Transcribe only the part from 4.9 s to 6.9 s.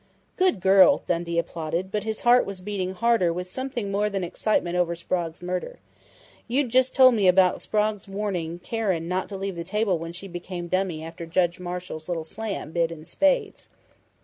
Sprague's murder. "You'd